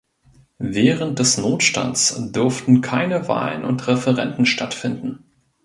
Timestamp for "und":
3.63-3.85